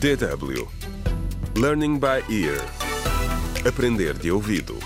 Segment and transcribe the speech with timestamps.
[0.00, 0.68] DW
[1.56, 2.60] Learning by Ear
[3.66, 4.76] Aprender de ouvido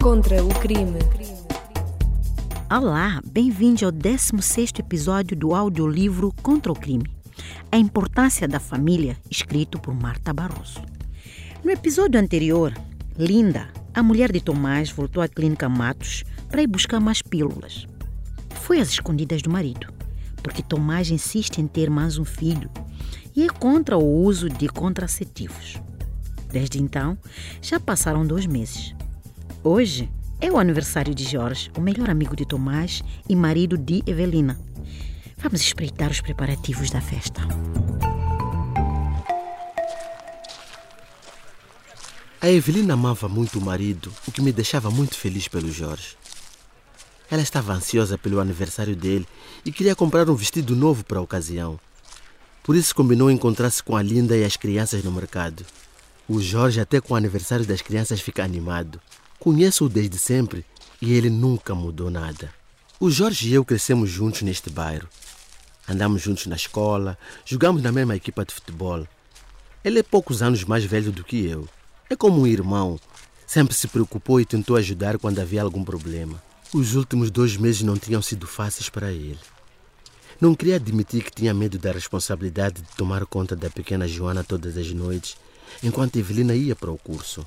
[0.00, 0.98] Contra o crime.
[2.70, 7.10] Olá, bem-vindos ao 16º episódio do audiolivro Contra o Crime.
[7.72, 10.80] A importância da família, escrito por Marta Barroso.
[11.64, 12.72] No episódio anterior,
[13.18, 17.86] Linda, a mulher de Tomás, voltou à clínica Matos para ir buscar mais pílulas.
[18.66, 19.94] Foi às escondidas do marido,
[20.42, 22.68] porque Tomás insiste em ter mais um filho
[23.32, 25.80] e é contra o uso de contraceptivos.
[26.50, 27.16] Desde então,
[27.62, 28.92] já passaram dois meses.
[29.62, 30.10] Hoje
[30.40, 34.58] é o aniversário de Jorge, o melhor amigo de Tomás e marido de Evelina.
[35.38, 37.42] Vamos espreitar os preparativos da festa.
[42.40, 46.16] A Evelina amava muito o marido, o que me deixava muito feliz pelo Jorge.
[47.30, 49.26] Ela estava ansiosa pelo aniversário dele
[49.64, 51.78] e queria comprar um vestido novo para a ocasião.
[52.62, 55.64] Por isso combinou encontrar-se com a Linda e as crianças no mercado.
[56.28, 59.00] O Jorge, até com o aniversário das crianças, fica animado.
[59.38, 60.64] Conheço-o desde sempre
[61.00, 62.52] e ele nunca mudou nada.
[62.98, 65.08] O Jorge e eu crescemos juntos neste bairro.
[65.88, 69.06] Andamos juntos na escola, jogamos na mesma equipa de futebol.
[69.84, 71.68] Ele é poucos anos mais velho do que eu.
[72.10, 72.98] É como um irmão.
[73.46, 76.42] Sempre se preocupou e tentou ajudar quando havia algum problema.
[76.74, 79.38] Os últimos dois meses não tinham sido fáceis para ele.
[80.40, 84.76] Não queria admitir que tinha medo da responsabilidade de tomar conta da pequena Joana todas
[84.76, 85.36] as noites,
[85.82, 87.46] enquanto Evelina ia para o curso.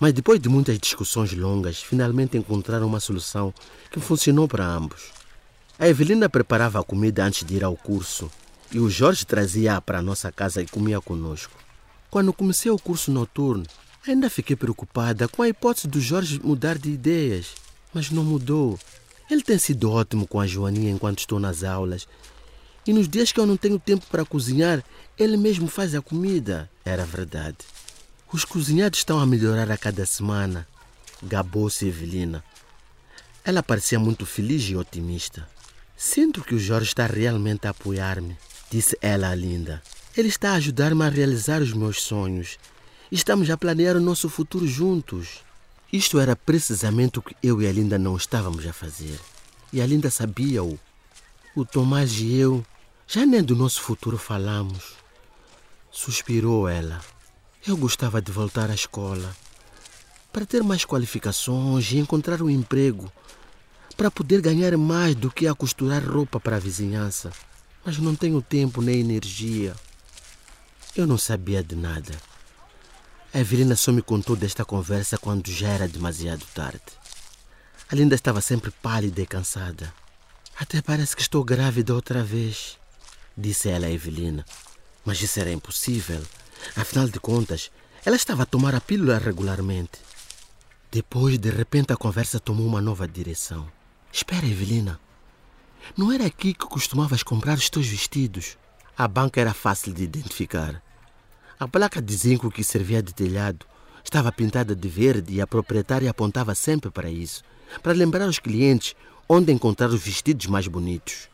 [0.00, 3.54] Mas depois de muitas discussões longas, finalmente encontraram uma solução
[3.90, 5.12] que funcionou para ambos.
[5.78, 8.30] A Evelina preparava a comida antes de ir ao curso
[8.72, 11.54] e o Jorge trazia-a para a nossa casa e comia conosco.
[12.10, 13.64] Quando comecei o curso noturno,
[14.06, 17.54] ainda fiquei preocupada com a hipótese do Jorge mudar de ideias,
[17.96, 18.78] mas não mudou.
[19.30, 22.06] Ele tem sido ótimo com a Joaninha enquanto estou nas aulas.
[22.86, 24.84] E nos dias que eu não tenho tempo para cozinhar,
[25.18, 26.68] ele mesmo faz a comida.
[26.84, 27.56] Era verdade.
[28.30, 30.68] Os cozinhados estão a melhorar a cada semana.
[31.22, 32.44] Gabou-se Evelina.
[33.42, 35.48] Ela parecia muito feliz e otimista.
[35.96, 38.36] Sinto que o Jorge está realmente a apoiar-me,
[38.70, 39.82] disse ela Linda.
[40.14, 42.58] Ele está a ajudar-me a realizar os meus sonhos.
[43.10, 45.45] Estamos a planear o nosso futuro juntos.
[45.96, 49.18] Isto era precisamente o que eu e a Linda não estávamos a fazer.
[49.72, 50.78] E a Linda sabia-o.
[51.54, 52.62] O Tomás e eu
[53.08, 54.92] já nem do nosso futuro falamos.
[55.90, 57.00] Suspirou ela.
[57.66, 59.34] Eu gostava de voltar à escola
[60.30, 63.10] para ter mais qualificações e encontrar um emprego,
[63.96, 67.32] para poder ganhar mais do que a costurar roupa para a vizinhança.
[67.82, 69.74] Mas não tenho tempo nem energia.
[70.94, 72.35] Eu não sabia de nada.
[73.36, 76.80] A Evelina só me contou desta conversa quando já era demasiado tarde.
[77.86, 79.92] A Linda estava sempre pálida e cansada.
[80.58, 82.78] Até parece que estou grávida outra vez,
[83.36, 84.42] disse ela a Evelina.
[85.04, 86.22] Mas isso era impossível.
[86.74, 87.70] Afinal de contas,
[88.06, 89.98] ela estava a tomar a pílula regularmente.
[90.90, 93.70] Depois, de repente, a conversa tomou uma nova direção.
[94.10, 94.98] Espera, Evelina.
[95.94, 98.56] Não era aqui que costumavas comprar os teus vestidos?
[98.96, 100.82] A banca era fácil de identificar.
[101.58, 103.64] A placa de zinco que servia de telhado
[104.04, 107.42] estava pintada de verde e a proprietária apontava sempre para isso,
[107.82, 108.94] para lembrar os clientes
[109.26, 111.30] onde encontrar os vestidos mais bonitos.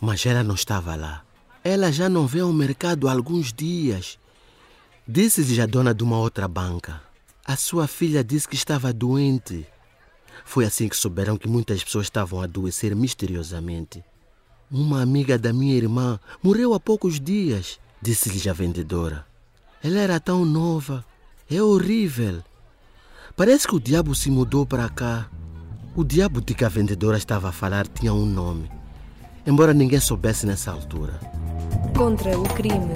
[0.00, 1.24] Mas ela não estava lá.
[1.64, 4.16] Ela já não vê ao mercado há alguns dias.
[5.06, 7.02] Disse-lhes a dona de uma outra banca.
[7.44, 9.66] A sua filha disse que estava doente.
[10.44, 14.04] Foi assim que souberam que muitas pessoas estavam a adoecer misteriosamente.
[14.70, 19.27] Uma amiga da minha irmã morreu há poucos dias, disse-lhes a vendedora.
[19.82, 21.04] Ela era tão nova.
[21.50, 22.42] É horrível.
[23.36, 25.28] Parece que o diabo se mudou para cá.
[25.94, 28.70] O diabo de que a vendedora estava a falar tinha um nome,
[29.46, 31.18] embora ninguém soubesse nessa altura.
[31.96, 32.92] Contra o crime.